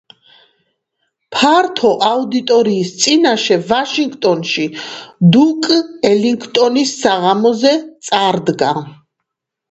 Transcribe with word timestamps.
ფართო 1.33 1.89
აუდიტორიის 2.05 2.93
წინაშე 3.03 3.57
ვაშინგტონში, 3.71 4.65
დუკ 5.35 5.69
ელინგტონის 6.11 6.95
საღამოზე 7.03 7.75
წარდგა. 8.09 8.71